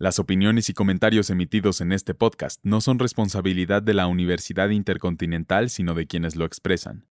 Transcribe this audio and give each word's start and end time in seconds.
Las 0.00 0.20
opiniones 0.20 0.68
y 0.68 0.74
comentarios 0.74 1.28
emitidos 1.28 1.80
en 1.80 1.90
este 1.90 2.14
podcast 2.14 2.60
no 2.62 2.80
son 2.80 3.00
responsabilidad 3.00 3.82
de 3.82 3.94
la 3.94 4.06
Universidad 4.06 4.68
Intercontinental, 4.68 5.70
sino 5.70 5.94
de 5.94 6.06
quienes 6.06 6.36
lo 6.36 6.44
expresan. 6.44 7.08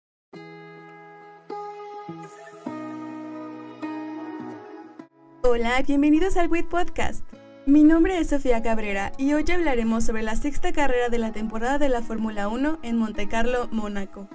Hola, 5.43 5.81
bienvenidos 5.85 6.37
al 6.37 6.47
WIT 6.47 6.69
Podcast. 6.69 7.25
Mi 7.65 7.83
nombre 7.83 8.19
es 8.19 8.29
Sofía 8.29 8.61
Cabrera 8.61 9.11
y 9.17 9.33
hoy 9.33 9.43
hablaremos 9.53 10.05
sobre 10.05 10.23
la 10.23 10.37
sexta 10.37 10.71
carrera 10.71 11.09
de 11.09 11.17
la 11.17 11.33
temporada 11.33 11.79
de 11.79 11.89
la 11.89 12.01
Fórmula 12.01 12.47
1 12.47 12.79
en 12.83 12.95
Montecarlo, 12.95 13.67
Mónaco. 13.69 14.29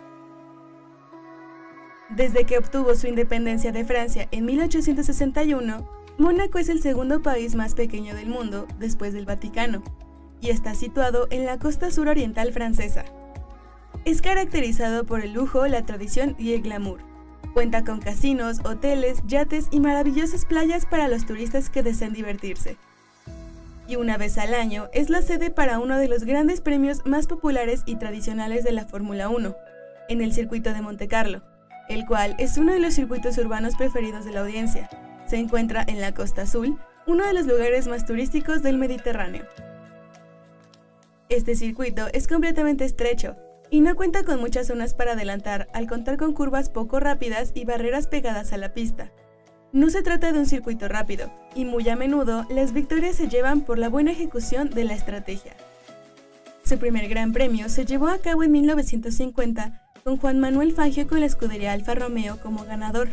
Desde 2.11 2.45
que 2.45 2.59
obtuvo 2.59 2.95
su 2.97 3.07
independencia 3.07 3.73
de 3.73 3.87
Francia 3.87 4.29
en 4.31 4.45
1861, 4.45 6.02
Mónaco 6.19 6.59
es 6.59 6.69
el 6.69 6.83
segundo 6.83 7.23
país 7.23 7.55
más 7.55 7.75
pequeño 7.75 8.15
del 8.15 8.29
mundo 8.29 8.69
después 8.79 9.15
del 9.15 9.25
Vaticano 9.25 9.83
y 10.41 10.51
está 10.51 10.75
situado 10.75 11.27
en 11.31 11.47
la 11.47 11.59
costa 11.59 11.91
suroriental 11.91 12.53
francesa. 12.53 13.05
Es 14.05 14.21
caracterizado 14.21 15.05
por 15.05 15.23
el 15.23 15.33
lujo, 15.33 15.67
la 15.67 15.87
tradición 15.87 16.37
y 16.39 16.53
el 16.53 16.63
glamour. 16.63 17.01
Cuenta 17.55 17.85
con 17.85 18.01
casinos, 18.01 18.61
hoteles, 18.65 19.23
yates 19.27 19.69
y 19.71 19.81
maravillosas 19.81 20.45
playas 20.45 20.85
para 20.85 21.09
los 21.09 21.25
turistas 21.25 21.71
que 21.71 21.83
desean 21.83 22.13
divertirse. 22.13 22.77
Y 23.89 23.97
una 23.97 24.17
vez 24.17 24.37
al 24.39 24.55
año 24.55 24.89
es 24.93 25.09
la 25.09 25.23
sede 25.23 25.51
para 25.51 25.79
uno 25.79 25.97
de 25.99 26.09
los 26.09 26.25
grandes 26.25 26.61
premios 26.61 27.07
más 27.07 27.27
populares 27.27 27.83
y 27.87 27.97
tradicionales 27.97 28.65
de 28.65 28.73
la 28.73 28.85
Fórmula 28.85 29.29
1, 29.29 29.55
en 30.09 30.21
el 30.21 30.33
circuito 30.33 30.75
de 30.75 30.83
Monte 30.83 31.09
Carlo, 31.09 31.43
el 31.89 32.05
cual 32.07 32.35
es 32.39 32.59
uno 32.59 32.73
de 32.73 32.81
los 32.81 32.95
circuitos 32.95 33.39
urbanos 33.39 33.77
preferidos 33.77 34.25
de 34.25 34.33
la 34.33 34.41
audiencia 34.41 34.89
se 35.33 35.39
encuentra 35.39 35.83
en 35.89 36.03
la 36.03 36.13
Costa 36.13 36.43
Azul, 36.43 36.79
uno 37.07 37.25
de 37.25 37.33
los 37.33 37.47
lugares 37.47 37.89
más 37.89 38.05
turísticos 38.05 38.63
del 38.63 38.77
Mediterráneo. 38.77 39.47
Este 41.31 41.57
circuito 41.57 42.07
es 42.13 42.29
completamente 42.29 42.85
estrecho 42.85 43.37
y 43.71 43.81
no 43.81 43.97
cuenta 43.97 44.25
con 44.25 44.41
muchas 44.41 44.67
zonas 44.67 44.93
para 44.93 45.13
adelantar 45.13 45.69
al 45.73 45.87
contar 45.89 46.19
con 46.19 46.35
curvas 46.35 46.69
poco 46.69 47.01
rápidas 47.01 47.53
y 47.55 47.65
barreras 47.65 48.09
pegadas 48.09 48.53
a 48.53 48.59
la 48.59 48.75
pista. 48.75 49.11
No 49.73 49.89
se 49.89 50.03
trata 50.03 50.33
de 50.33 50.39
un 50.39 50.45
circuito 50.45 50.87
rápido, 50.87 51.33
y 51.55 51.65
muy 51.65 51.89
a 51.89 51.97
menudo 51.97 52.45
las 52.51 52.75
victorias 52.75 53.17
se 53.17 53.29
llevan 53.29 53.63
por 53.63 53.79
la 53.79 53.89
buena 53.89 54.13
ejecución 54.13 54.69
de 54.69 54.85
la 54.85 54.93
estrategia. 54.93 55.57
Su 56.63 56.77
primer 56.77 57.09
gran 57.09 57.33
premio 57.33 57.71
se 57.71 57.87
llevó 57.87 58.09
a 58.09 58.19
cabo 58.19 58.43
en 58.43 58.53
1950 58.53 59.81
con 60.05 60.19
Juan 60.19 60.41
Manuel 60.41 60.75
Fangio 60.75 61.07
con 61.07 61.21
la 61.21 61.27
escudería 61.27 61.73
Alfa 61.73 61.95
Romeo 61.95 62.39
como 62.43 62.67
ganador. 62.67 63.09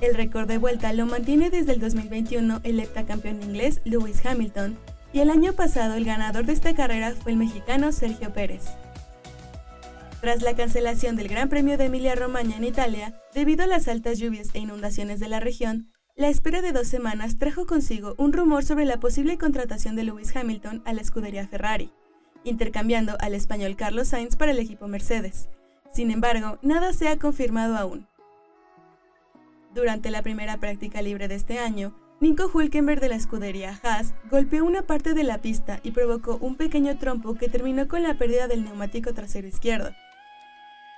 El 0.00 0.14
récord 0.14 0.48
de 0.48 0.56
vuelta 0.56 0.94
lo 0.94 1.04
mantiene 1.04 1.50
desde 1.50 1.72
el 1.72 1.80
2021 1.80 2.60
el 2.62 2.80
heptacampeón 2.80 3.42
inglés 3.42 3.82
Lewis 3.84 4.24
Hamilton 4.24 4.78
y 5.12 5.20
el 5.20 5.28
año 5.28 5.52
pasado 5.52 5.94
el 5.94 6.06
ganador 6.06 6.46
de 6.46 6.54
esta 6.54 6.74
carrera 6.74 7.12
fue 7.14 7.32
el 7.32 7.38
mexicano 7.38 7.92
Sergio 7.92 8.32
Pérez. 8.32 8.64
Tras 10.22 10.40
la 10.40 10.54
cancelación 10.54 11.16
del 11.16 11.28
Gran 11.28 11.50
Premio 11.50 11.76
de 11.76 11.86
Emilia-Romagna 11.86 12.56
en 12.56 12.64
Italia, 12.64 13.14
debido 13.34 13.64
a 13.64 13.66
las 13.66 13.88
altas 13.88 14.18
lluvias 14.18 14.48
e 14.54 14.60
inundaciones 14.60 15.20
de 15.20 15.28
la 15.28 15.40
región, 15.40 15.90
la 16.16 16.28
espera 16.28 16.62
de 16.62 16.72
dos 16.72 16.88
semanas 16.88 17.38
trajo 17.38 17.66
consigo 17.66 18.14
un 18.16 18.32
rumor 18.32 18.64
sobre 18.64 18.86
la 18.86 19.00
posible 19.00 19.36
contratación 19.36 19.96
de 19.96 20.04
Lewis 20.04 20.34
Hamilton 20.34 20.82
a 20.86 20.94
la 20.94 21.02
escudería 21.02 21.46
Ferrari, 21.46 21.92
intercambiando 22.44 23.16
al 23.20 23.34
español 23.34 23.76
Carlos 23.76 24.08
Sainz 24.08 24.36
para 24.36 24.52
el 24.52 24.58
equipo 24.58 24.88
Mercedes. 24.88 25.48
Sin 25.92 26.10
embargo, 26.10 26.58
nada 26.62 26.92
se 26.92 27.08
ha 27.08 27.18
confirmado 27.18 27.76
aún. 27.76 28.09
Durante 29.74 30.10
la 30.10 30.22
primera 30.22 30.58
práctica 30.58 31.00
libre 31.00 31.28
de 31.28 31.36
este 31.36 31.58
año, 31.58 31.94
Nico 32.20 32.50
Hulkenberg 32.52 33.00
de 33.00 33.08
la 33.08 33.14
escudería 33.14 33.80
Haas 33.82 34.14
golpeó 34.30 34.64
una 34.64 34.82
parte 34.82 35.14
de 35.14 35.22
la 35.22 35.38
pista 35.38 35.80
y 35.82 35.92
provocó 35.92 36.36
un 36.38 36.56
pequeño 36.56 36.98
trompo 36.98 37.34
que 37.34 37.48
terminó 37.48 37.86
con 37.86 38.02
la 38.02 38.14
pérdida 38.14 38.48
del 38.48 38.64
neumático 38.64 39.14
trasero 39.14 39.46
izquierdo. 39.46 39.92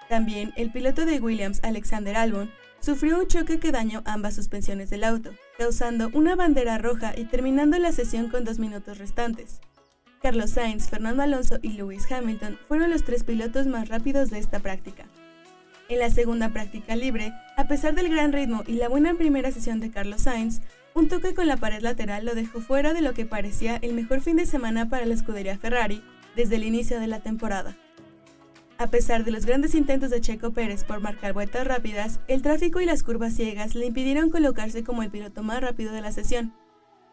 También 0.08 0.52
el 0.56 0.72
piloto 0.72 1.04
de 1.04 1.20
Williams, 1.20 1.60
Alexander 1.62 2.16
Albon, 2.16 2.50
sufrió 2.80 3.20
un 3.20 3.28
choque 3.28 3.60
que 3.60 3.72
dañó 3.72 4.02
ambas 4.04 4.34
suspensiones 4.34 4.90
del 4.90 5.04
auto, 5.04 5.30
causando 5.58 6.10
una 6.12 6.34
bandera 6.34 6.78
roja 6.78 7.12
y 7.16 7.24
terminando 7.24 7.78
la 7.78 7.92
sesión 7.92 8.28
con 8.28 8.44
dos 8.44 8.58
minutos 8.58 8.98
restantes. 8.98 9.60
Carlos 10.22 10.50
Sainz, 10.50 10.88
Fernando 10.88 11.22
Alonso 11.22 11.58
y 11.62 11.74
Lewis 11.74 12.10
Hamilton 12.10 12.58
fueron 12.68 12.90
los 12.90 13.04
tres 13.04 13.22
pilotos 13.22 13.66
más 13.66 13.88
rápidos 13.88 14.30
de 14.30 14.38
esta 14.38 14.60
práctica. 14.60 15.04
En 15.88 15.98
la 15.98 16.10
segunda 16.10 16.48
práctica 16.50 16.96
libre, 16.96 17.32
a 17.56 17.66
pesar 17.66 17.94
del 17.94 18.08
gran 18.08 18.32
ritmo 18.32 18.62
y 18.66 18.74
la 18.74 18.88
buena 18.88 19.14
primera 19.14 19.50
sesión 19.50 19.80
de 19.80 19.90
Carlos 19.90 20.22
Sainz, 20.22 20.60
un 20.94 21.08
toque 21.08 21.34
con 21.34 21.46
la 21.46 21.56
pared 21.56 21.80
lateral 21.80 22.24
lo 22.24 22.34
dejó 22.34 22.60
fuera 22.60 22.92
de 22.92 23.00
lo 23.00 23.14
que 23.14 23.26
parecía 23.26 23.76
el 23.76 23.94
mejor 23.94 24.20
fin 24.20 24.36
de 24.36 24.46
semana 24.46 24.88
para 24.88 25.06
la 25.06 25.14
escudería 25.14 25.58
Ferrari 25.58 26.02
desde 26.36 26.56
el 26.56 26.64
inicio 26.64 27.00
de 27.00 27.06
la 27.06 27.20
temporada. 27.20 27.76
A 28.78 28.88
pesar 28.88 29.24
de 29.24 29.30
los 29.30 29.46
grandes 29.46 29.74
intentos 29.74 30.10
de 30.10 30.20
Checo 30.20 30.52
Pérez 30.52 30.84
por 30.84 31.00
marcar 31.00 31.34
vueltas 31.34 31.66
rápidas, 31.66 32.20
el 32.26 32.42
tráfico 32.42 32.80
y 32.80 32.84
las 32.84 33.02
curvas 33.02 33.34
ciegas 33.34 33.74
le 33.74 33.86
impidieron 33.86 34.30
colocarse 34.30 34.82
como 34.82 35.02
el 35.02 35.10
piloto 35.10 35.42
más 35.42 35.60
rápido 35.60 35.92
de 35.92 36.00
la 36.00 36.12
sesión. 36.12 36.52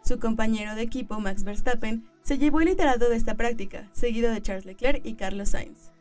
Su 0.04 0.20
compañero 0.20 0.76
de 0.76 0.82
equipo, 0.82 1.20
Max 1.20 1.44
Verstappen, 1.44 2.06
se 2.24 2.38
llevó 2.38 2.62
el 2.62 2.70
liderado 2.70 3.10
de 3.10 3.16
esta 3.18 3.36
práctica, 3.36 3.90
seguido 3.92 4.32
de 4.32 4.42
Charles 4.42 4.66
Leclerc 4.66 5.06
y 5.06 5.14
Carlos 5.14 5.50
Sainz. 5.50 5.92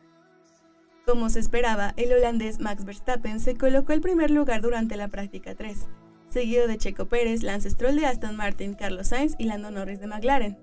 Como 1.09 1.29
se 1.29 1.39
esperaba, 1.39 1.95
el 1.97 2.13
holandés 2.13 2.59
Max 2.59 2.85
Verstappen 2.85 3.39
se 3.39 3.55
colocó 3.55 3.93
el 3.93 3.99
primer 3.99 4.29
lugar 4.29 4.61
durante 4.61 4.95
la 4.95 5.07
práctica 5.07 5.55
3, 5.55 5.87
seguido 6.29 6.67
de 6.67 6.77
Checo 6.77 7.07
Pérez, 7.07 7.41
Lance 7.41 7.71
Stroll 7.71 7.95
de 7.95 8.05
Aston 8.05 8.35
Martin, 8.35 8.75
Carlos 8.75 9.07
Sainz 9.07 9.33
y 9.39 9.45
Lando 9.45 9.71
Norris 9.71 9.99
de 9.99 10.05
McLaren. 10.05 10.59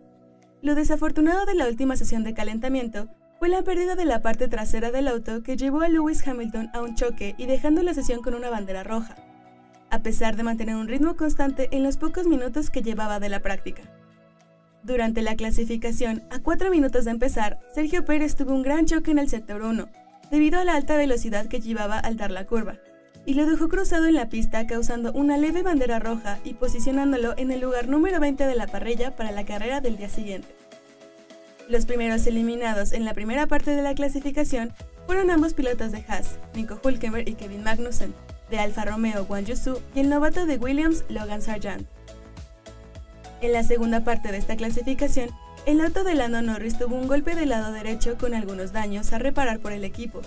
Lo 0.63 0.77
desafortunado 0.77 1.47
de 1.47 1.57
la 1.57 1.67
última 1.67 1.97
sesión 1.97 2.23
de 2.23 2.33
calentamiento 2.33 3.09
fue 3.41 3.49
la 3.49 3.63
pérdida 3.63 3.97
de 3.97 4.05
la 4.05 4.23
parte 4.23 4.47
trasera 4.47 4.93
del 4.93 5.09
auto 5.09 5.43
que 5.43 5.57
llevó 5.57 5.81
a 5.81 5.89
Lewis 5.89 6.25
Hamilton 6.25 6.71
a 6.73 6.81
un 6.81 6.95
choque 6.95 7.35
y 7.39 7.47
dejando 7.47 7.83
la 7.83 7.93
sesión 7.93 8.23
con 8.23 8.35
una 8.35 8.49
bandera 8.49 8.85
roja, 8.85 9.17
a 9.91 9.99
pesar 10.05 10.37
de 10.37 10.45
mantener 10.45 10.77
un 10.77 10.87
ritmo 10.87 11.17
constante 11.17 11.71
en 11.73 11.83
los 11.83 11.97
pocos 11.97 12.29
minutos 12.29 12.71
que 12.71 12.83
llevaba 12.83 13.19
de 13.19 13.31
la 13.31 13.41
práctica. 13.41 13.83
Durante 14.85 15.23
la 15.23 15.35
clasificación, 15.35 16.23
a 16.31 16.39
cuatro 16.39 16.71
minutos 16.71 17.05
de 17.05 17.11
empezar, 17.11 17.59
Sergio 17.75 18.05
Pérez 18.05 18.37
tuvo 18.37 18.55
un 18.55 18.63
gran 18.63 18.87
choque 18.87 19.11
en 19.11 19.19
el 19.19 19.29
sector 19.29 19.63
1, 19.63 19.89
debido 20.31 20.61
a 20.61 20.65
la 20.65 20.75
alta 20.75 20.97
velocidad 20.97 21.47
que 21.47 21.61
llevaba 21.61 21.99
al 21.99 22.17
dar 22.17 22.31
la 22.31 22.47
curva, 22.47 22.79
y 23.25 23.35
lo 23.35 23.47
dejó 23.47 23.69
cruzado 23.69 24.07
en 24.07 24.15
la 24.15 24.29
pista 24.29 24.67
causando 24.67 25.13
una 25.13 25.37
leve 25.37 25.63
bandera 25.63 25.99
roja 25.99 26.39
y 26.45 26.55
posicionándolo 26.55 27.35
en 27.37 27.51
el 27.51 27.61
lugar 27.61 27.89
número 27.89 28.21
20 28.21 28.47
de 28.47 28.55
la 28.55 28.69
parrilla 28.69 29.17
para 29.17 29.33
la 29.33 29.45
carrera 29.45 29.81
del 29.81 29.97
día 29.97 30.09
siguiente. 30.09 30.49
Los 31.69 31.87
primeros 31.87 32.27
eliminados 32.29 32.93
en 32.93 33.05
la 33.05 33.15
primera 33.15 33.49
parte 33.49 33.73
de 33.73 33.83
la 33.83 33.95
clasificación 33.95 34.73
fueron 35.07 35.31
ambos 35.31 35.55
pilotos 35.55 35.91
de 35.91 36.05
Haas, 36.07 36.39
Nico 36.55 36.81
Hulkenberg 36.83 37.29
y 37.29 37.35
Kevin 37.35 37.65
Magnussen, 37.65 38.15
de 38.51 38.59
Alfa 38.59 38.85
Romeo 38.85 39.25
Guan 39.25 39.45
Yusu 39.45 39.81
y 39.95 40.01
el 40.01 40.09
novato 40.09 40.47
de 40.47 40.59
Williams 40.59 41.05
Logan 41.09 41.43
Sargent. 41.43 41.87
En 43.41 43.53
la 43.53 43.65
segunda 43.65 44.05
parte 44.05 44.31
de 44.31 44.39
esta 44.39 44.57
clasificación, 44.57 45.31
el 45.67 45.81
auto 45.81 46.05
de 46.05 46.15
Lando 46.15 46.41
Norris 46.43 46.79
tuvo 46.79 46.95
un 46.95 47.09
golpe 47.09 47.35
del 47.35 47.49
lado 47.49 47.73
derecho 47.73 48.17
con 48.17 48.35
algunos 48.35 48.73
daños 48.73 49.13
a 49.13 49.19
reparar 49.19 49.59
por 49.59 49.73
el 49.73 49.83
equipo. 49.83 50.23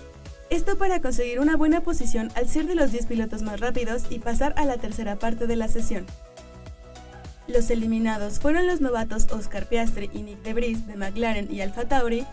Esto 0.49 0.77
para 0.77 1.01
conseguir 1.01 1.39
una 1.39 1.55
buena 1.55 1.79
posición 1.79 2.29
al 2.35 2.49
ser 2.49 2.65
de 2.67 2.75
los 2.75 2.91
10 2.91 3.05
pilotos 3.05 3.41
más 3.41 3.61
rápidos 3.61 4.03
y 4.09 4.19
pasar 4.19 4.53
a 4.57 4.65
la 4.65 4.77
tercera 4.77 5.15
parte 5.15 5.47
de 5.47 5.55
la 5.55 5.69
sesión. 5.69 6.05
Los 7.47 7.69
eliminados 7.69 8.39
fueron 8.39 8.67
los 8.67 8.81
novatos 8.81 9.31
Oscar 9.31 9.65
Piastri 9.65 10.09
y 10.13 10.23
Nick 10.23 10.41
DeVries 10.41 10.85
de 10.85 10.97
McLaren 10.97 11.47
y 11.49 11.61
Alfa 11.61 11.85
Tauri, 11.85 12.25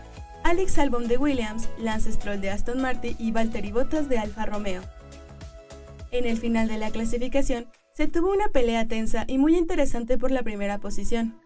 Alex 0.43 0.77
Albon 0.77 1.07
de 1.07 1.17
Williams, 1.17 1.69
Lance 1.79 2.11
Stroll 2.11 2.41
de 2.41 2.49
Aston 2.49 2.81
Martin 2.81 3.15
y 3.17 3.31
Valtteri 3.31 3.71
Bottas 3.71 4.09
de 4.09 4.19
Alfa 4.19 4.45
Romeo. 4.45 4.81
En 6.11 6.25
el 6.25 6.37
final 6.37 6.67
de 6.67 6.77
la 6.77 6.91
clasificación, 6.91 7.67
se 7.93 8.07
tuvo 8.07 8.33
una 8.33 8.49
pelea 8.49 8.85
tensa 8.85 9.23
y 9.27 9.37
muy 9.37 9.57
interesante 9.57 10.17
por 10.17 10.31
la 10.31 10.43
primera 10.43 10.77
posición 10.79 11.39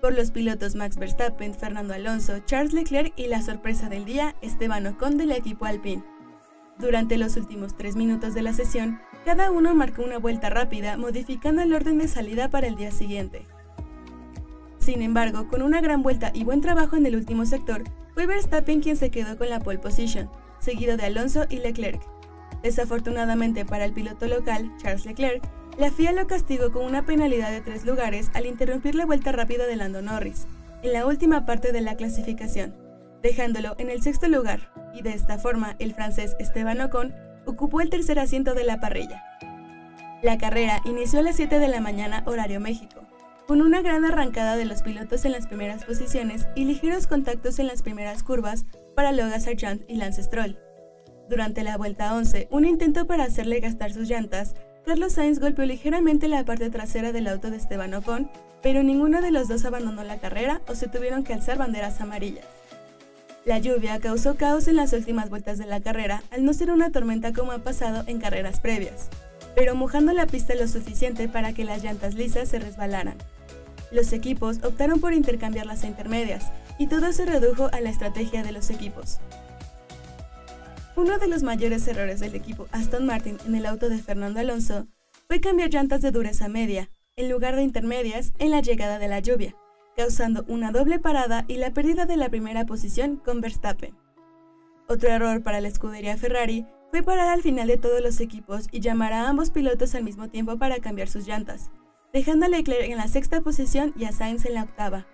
por 0.00 0.14
los 0.14 0.30
pilotos 0.30 0.74
Max 0.74 0.96
Verstappen, 0.96 1.54
Fernando 1.54 1.94
Alonso, 1.94 2.38
Charles 2.40 2.72
Leclerc 2.72 3.12
y 3.16 3.26
la 3.26 3.42
sorpresa 3.42 3.88
del 3.88 4.04
día, 4.04 4.34
Esteban 4.40 4.86
Ocon 4.86 5.18
del 5.18 5.32
equipo 5.32 5.66
Alpine. 5.66 6.02
Durante 6.78 7.18
los 7.18 7.36
últimos 7.36 7.76
tres 7.76 7.96
minutos 7.96 8.32
de 8.34 8.42
la 8.42 8.52
sesión, 8.52 9.00
cada 9.24 9.50
uno 9.50 9.74
marcó 9.74 10.02
una 10.02 10.18
vuelta 10.18 10.48
rápida, 10.48 10.96
modificando 10.96 11.60
el 11.60 11.74
orden 11.74 11.98
de 11.98 12.08
salida 12.08 12.48
para 12.48 12.66
el 12.66 12.76
día 12.76 12.90
siguiente. 12.90 13.46
Sin 14.78 15.02
embargo, 15.02 15.46
con 15.48 15.60
una 15.60 15.82
gran 15.82 16.02
vuelta 16.02 16.30
y 16.32 16.44
buen 16.44 16.62
trabajo 16.62 16.96
en 16.96 17.04
el 17.04 17.16
último 17.16 17.44
sector, 17.44 17.84
fue 18.14 18.26
Verstappen 18.26 18.80
quien 18.80 18.96
se 18.96 19.10
quedó 19.10 19.36
con 19.36 19.50
la 19.50 19.60
pole 19.60 19.78
position, 19.78 20.30
seguido 20.58 20.96
de 20.96 21.04
Alonso 21.04 21.44
y 21.50 21.58
Leclerc. 21.58 22.00
Desafortunadamente 22.62 23.64
para 23.66 23.84
el 23.84 23.92
piloto 23.92 24.26
local, 24.26 24.72
Charles 24.78 25.04
Leclerc, 25.04 25.42
la 25.80 25.90
FIA 25.90 26.12
lo 26.12 26.26
castigó 26.26 26.70
con 26.72 26.84
una 26.84 27.06
penalidad 27.06 27.50
de 27.50 27.62
tres 27.62 27.86
lugares 27.86 28.30
al 28.34 28.44
interrumpir 28.44 28.94
la 28.94 29.06
vuelta 29.06 29.32
rápida 29.32 29.66
de 29.66 29.76
Lando 29.76 30.02
Norris, 30.02 30.46
en 30.82 30.92
la 30.92 31.06
última 31.06 31.46
parte 31.46 31.72
de 31.72 31.80
la 31.80 31.96
clasificación, 31.96 32.76
dejándolo 33.22 33.76
en 33.78 33.88
el 33.88 34.02
sexto 34.02 34.28
lugar, 34.28 34.70
y 34.92 35.00
de 35.00 35.14
esta 35.14 35.38
forma 35.38 35.76
el 35.78 35.94
francés 35.94 36.36
Esteban 36.38 36.82
Ocon 36.82 37.14
ocupó 37.46 37.80
el 37.80 37.88
tercer 37.88 38.18
asiento 38.18 38.52
de 38.52 38.64
la 38.64 38.78
parrilla. 38.78 39.24
La 40.22 40.36
carrera 40.36 40.82
inició 40.84 41.20
a 41.20 41.22
las 41.22 41.36
7 41.36 41.58
de 41.58 41.68
la 41.68 41.80
mañana 41.80 42.24
horario 42.26 42.60
México, 42.60 43.00
con 43.46 43.62
una 43.62 43.80
gran 43.80 44.04
arrancada 44.04 44.56
de 44.56 44.66
los 44.66 44.82
pilotos 44.82 45.24
en 45.24 45.32
las 45.32 45.46
primeras 45.46 45.86
posiciones 45.86 46.46
y 46.54 46.66
ligeros 46.66 47.06
contactos 47.06 47.58
en 47.58 47.68
las 47.68 47.80
primeras 47.80 48.22
curvas 48.22 48.66
para 48.94 49.12
Logan 49.12 49.40
Sargent 49.40 49.82
y 49.88 49.96
Lance 49.96 50.24
Stroll. 50.24 50.58
Durante 51.30 51.62
la 51.62 51.78
vuelta 51.78 52.14
11, 52.14 52.48
un 52.50 52.66
intento 52.66 53.06
para 53.06 53.24
hacerle 53.24 53.60
gastar 53.60 53.94
sus 53.94 54.10
llantas, 54.10 54.54
Carlos 54.86 55.12
Sainz 55.12 55.38
golpeó 55.38 55.64
ligeramente 55.66 56.26
la 56.26 56.44
parte 56.44 56.70
trasera 56.70 57.12
del 57.12 57.28
auto 57.28 57.50
de 57.50 57.58
Esteban 57.58 57.94
Ocon, 57.94 58.30
pero 58.62 58.82
ninguno 58.82 59.20
de 59.20 59.30
los 59.30 59.48
dos 59.48 59.64
abandonó 59.64 60.02
la 60.04 60.18
carrera 60.18 60.60
o 60.68 60.74
se 60.74 60.88
tuvieron 60.88 61.22
que 61.22 61.32
alzar 61.32 61.58
banderas 61.58 62.00
amarillas. 62.00 62.46
La 63.44 63.58
lluvia 63.58 63.98
causó 64.00 64.36
caos 64.36 64.68
en 64.68 64.76
las 64.76 64.92
últimas 64.92 65.30
vueltas 65.30 65.58
de 65.58 65.66
la 65.66 65.80
carrera 65.80 66.22
al 66.30 66.44
no 66.44 66.52
ser 66.52 66.70
una 66.70 66.90
tormenta 66.90 67.32
como 67.32 67.52
ha 67.52 67.58
pasado 67.58 68.04
en 68.06 68.20
carreras 68.20 68.60
previas, 68.60 69.08
pero 69.54 69.74
mojando 69.74 70.12
la 70.12 70.26
pista 70.26 70.54
lo 70.54 70.68
suficiente 70.68 71.28
para 71.28 71.52
que 71.52 71.64
las 71.64 71.82
llantas 71.82 72.14
lisas 72.14 72.48
se 72.48 72.58
resbalaran. 72.58 73.16
Los 73.90 74.12
equipos 74.12 74.58
optaron 74.62 75.00
por 75.00 75.14
intercambiar 75.14 75.66
las 75.66 75.84
intermedias, 75.84 76.52
y 76.78 76.86
todo 76.86 77.12
se 77.12 77.26
redujo 77.26 77.68
a 77.72 77.80
la 77.80 77.90
estrategia 77.90 78.42
de 78.42 78.52
los 78.52 78.70
equipos. 78.70 79.18
Uno 81.00 81.16
de 81.16 81.28
los 81.28 81.42
mayores 81.42 81.88
errores 81.88 82.20
del 82.20 82.34
equipo 82.34 82.68
Aston 82.72 83.06
Martin 83.06 83.38
en 83.46 83.54
el 83.54 83.64
auto 83.64 83.88
de 83.88 84.02
Fernando 84.02 84.38
Alonso 84.38 84.86
fue 85.28 85.40
cambiar 85.40 85.70
llantas 85.70 86.02
de 86.02 86.10
dureza 86.10 86.48
media, 86.48 86.90
en 87.16 87.30
lugar 87.30 87.56
de 87.56 87.62
intermedias, 87.62 88.34
en 88.38 88.50
la 88.50 88.60
llegada 88.60 88.98
de 88.98 89.08
la 89.08 89.20
lluvia 89.20 89.56
causando 89.96 90.44
una 90.48 90.72
doble 90.72 90.98
parada 90.98 91.44
y 91.48 91.56
la 91.56 91.72
pérdida 91.72 92.06
de 92.06 92.16
la 92.16 92.28
primera 92.28 92.64
posición 92.64 93.16
con 93.16 93.40
Verstappen. 93.40 93.94
Otro 94.88 95.08
error 95.08 95.42
para 95.42 95.60
la 95.60 95.68
escudería 95.68 96.16
Ferrari 96.16 96.66
fue 96.90 97.02
parar 97.02 97.28
al 97.28 97.42
final 97.42 97.68
de 97.68 97.76
todos 97.76 98.00
los 98.00 98.20
equipos 98.20 98.66
y 98.70 98.80
llamar 98.80 99.12
a 99.12 99.28
ambos 99.28 99.50
pilotos 99.50 99.94
al 99.94 100.04
mismo 100.04 100.28
tiempo 100.28 100.58
para 100.58 100.80
cambiar 100.80 101.08
sus 101.08 101.26
llantas, 101.26 101.70
dejando 102.12 102.46
a 102.46 102.48
Leclerc 102.48 102.90
en 102.90 102.96
la 102.96 103.08
sexta 103.08 103.40
posición 103.40 103.92
y 103.96 104.04
a 104.04 104.12
Sainz 104.12 104.44
en 104.46 104.54
la 104.54 104.62
octava. 104.64 105.06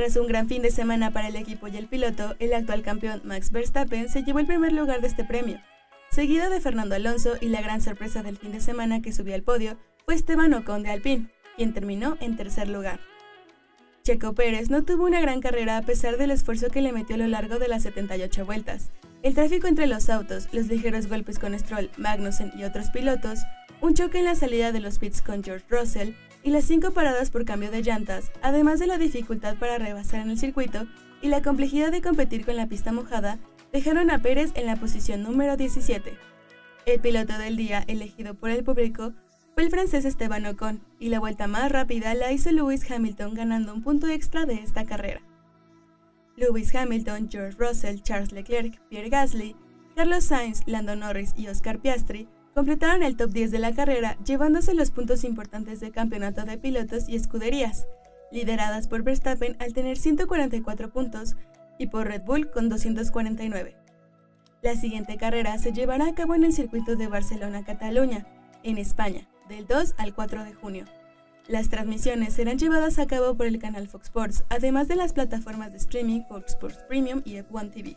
Tras 0.00 0.16
un 0.16 0.28
gran 0.28 0.48
fin 0.48 0.62
de 0.62 0.70
semana 0.70 1.10
para 1.10 1.28
el 1.28 1.36
equipo 1.36 1.68
y 1.68 1.76
el 1.76 1.86
piloto, 1.86 2.34
el 2.38 2.54
actual 2.54 2.80
campeón 2.80 3.20
Max 3.22 3.52
Verstappen 3.52 4.08
se 4.08 4.22
llevó 4.22 4.38
el 4.38 4.46
primer 4.46 4.72
lugar 4.72 5.02
de 5.02 5.08
este 5.08 5.24
premio, 5.24 5.60
seguido 6.10 6.48
de 6.48 6.58
Fernando 6.62 6.94
Alonso 6.94 7.34
y 7.38 7.50
la 7.50 7.60
gran 7.60 7.82
sorpresa 7.82 8.22
del 8.22 8.38
fin 8.38 8.50
de 8.52 8.62
semana 8.62 9.02
que 9.02 9.12
subió 9.12 9.34
al 9.34 9.42
podio 9.42 9.76
fue 10.06 10.14
Esteban 10.14 10.54
Ocon 10.54 10.84
de 10.84 10.90
Alpine, 10.90 11.28
quien 11.54 11.74
terminó 11.74 12.16
en 12.20 12.38
tercer 12.38 12.68
lugar. 12.68 12.98
Checo 14.02 14.32
Pérez 14.32 14.70
no 14.70 14.84
tuvo 14.84 15.04
una 15.04 15.20
gran 15.20 15.42
carrera 15.42 15.76
a 15.76 15.82
pesar 15.82 16.16
del 16.16 16.30
esfuerzo 16.30 16.70
que 16.70 16.80
le 16.80 16.92
metió 16.92 17.16
a 17.16 17.18
lo 17.18 17.26
largo 17.26 17.58
de 17.58 17.68
las 17.68 17.82
78 17.82 18.46
vueltas. 18.46 18.92
El 19.22 19.34
tráfico 19.34 19.66
entre 19.66 19.86
los 19.86 20.08
autos, 20.08 20.48
los 20.52 20.68
ligeros 20.68 21.08
golpes 21.08 21.38
con 21.38 21.52
Stroll, 21.58 21.90
Magnussen 21.98 22.52
y 22.56 22.64
otros 22.64 22.88
pilotos, 22.88 23.40
un 23.80 23.94
choque 23.94 24.18
en 24.18 24.26
la 24.26 24.34
salida 24.34 24.72
de 24.72 24.80
los 24.80 24.98
pits 24.98 25.22
con 25.22 25.42
George 25.42 25.64
Russell 25.68 26.12
y 26.42 26.50
las 26.50 26.64
cinco 26.64 26.90
paradas 26.90 27.30
por 27.30 27.44
cambio 27.44 27.70
de 27.70 27.82
llantas, 27.82 28.30
además 28.42 28.78
de 28.78 28.86
la 28.86 28.98
dificultad 28.98 29.56
para 29.56 29.78
rebasar 29.78 30.20
en 30.20 30.30
el 30.30 30.38
circuito 30.38 30.86
y 31.22 31.28
la 31.28 31.42
complejidad 31.42 31.90
de 31.90 32.02
competir 32.02 32.44
con 32.44 32.56
la 32.56 32.66
pista 32.66 32.92
mojada, 32.92 33.38
dejaron 33.72 34.10
a 34.10 34.20
Pérez 34.20 34.52
en 34.54 34.66
la 34.66 34.76
posición 34.76 35.22
número 35.22 35.56
17. 35.56 36.14
El 36.86 37.00
piloto 37.00 37.38
del 37.38 37.56
día 37.56 37.84
elegido 37.86 38.34
por 38.34 38.50
el 38.50 38.64
público 38.64 39.12
fue 39.54 39.64
el 39.64 39.70
francés 39.70 40.04
Esteban 40.04 40.46
Ocon, 40.46 40.80
y 40.98 41.08
la 41.08 41.20
vuelta 41.20 41.46
más 41.46 41.70
rápida 41.70 42.14
la 42.14 42.32
hizo 42.32 42.50
Lewis 42.52 42.90
Hamilton 42.90 43.34
ganando 43.34 43.74
un 43.74 43.82
punto 43.82 44.08
extra 44.08 44.46
de 44.46 44.54
esta 44.54 44.84
carrera. 44.84 45.22
Lewis 46.36 46.74
Hamilton, 46.74 47.28
George 47.30 47.56
Russell, 47.58 48.00
Charles 48.00 48.32
Leclerc, 48.32 48.80
Pierre 48.88 49.10
Gasly, 49.10 49.56
Carlos 49.94 50.24
Sainz, 50.24 50.62
Lando 50.66 50.96
Norris 50.96 51.34
y 51.36 51.48
Oscar 51.48 51.80
Piastri 51.80 52.28
completaron 52.54 53.02
el 53.02 53.16
top 53.16 53.30
10 53.30 53.50
de 53.50 53.58
la 53.58 53.72
carrera 53.72 54.16
llevándose 54.24 54.74
los 54.74 54.90
puntos 54.90 55.24
importantes 55.24 55.80
de 55.80 55.90
campeonato 55.90 56.44
de 56.44 56.58
pilotos 56.58 57.08
y 57.08 57.16
escuderías, 57.16 57.86
lideradas 58.32 58.88
por 58.88 59.02
Verstappen 59.02 59.56
al 59.60 59.72
tener 59.72 59.96
144 59.96 60.90
puntos 60.90 61.36
y 61.78 61.86
por 61.86 62.06
Red 62.06 62.22
Bull 62.22 62.50
con 62.50 62.68
249. 62.68 63.76
La 64.62 64.76
siguiente 64.76 65.16
carrera 65.16 65.58
se 65.58 65.72
llevará 65.72 66.06
a 66.06 66.14
cabo 66.14 66.34
en 66.34 66.44
el 66.44 66.52
circuito 66.52 66.96
de 66.96 67.08
Barcelona-Cataluña, 67.08 68.26
en 68.62 68.76
España, 68.76 69.26
del 69.48 69.66
2 69.66 69.94
al 69.96 70.14
4 70.14 70.44
de 70.44 70.52
junio. 70.52 70.84
Las 71.48 71.70
transmisiones 71.70 72.34
serán 72.34 72.58
llevadas 72.58 72.98
a 72.98 73.06
cabo 73.06 73.34
por 73.34 73.46
el 73.46 73.58
canal 73.58 73.88
Fox 73.88 74.06
Sports, 74.06 74.44
además 74.50 74.86
de 74.86 74.96
las 74.96 75.14
plataformas 75.14 75.72
de 75.72 75.78
streaming 75.78 76.22
Fox 76.28 76.52
Sports 76.52 76.84
Premium 76.88 77.22
y 77.24 77.36
F1 77.36 77.72
TV. 77.72 77.96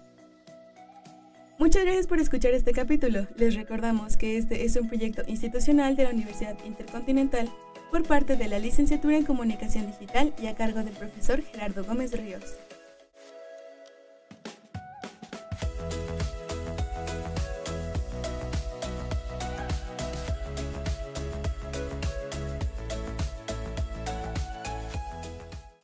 Muchas 1.59 1.83
gracias 1.83 2.07
por 2.07 2.19
escuchar 2.19 2.53
este 2.55 2.71
capítulo. 2.71 3.27
Les 3.35 3.53
recordamos 3.53 4.17
que 4.17 4.37
este 4.37 4.65
es 4.65 4.75
un 4.75 4.87
proyecto 4.87 5.21
institucional 5.27 5.95
de 5.95 6.03
la 6.03 6.09
Universidad 6.09 6.57
Intercontinental 6.65 7.47
por 7.91 8.03
parte 8.03 8.35
de 8.35 8.47
la 8.47 8.57
Licenciatura 8.57 9.17
en 9.17 9.23
Comunicación 9.23 9.85
Digital 9.85 10.33
y 10.41 10.47
a 10.47 10.55
cargo 10.55 10.83
del 10.83 10.95
profesor 10.95 11.43
Gerardo 11.43 11.83
Gómez 11.83 12.11
Ríos. 12.19 12.43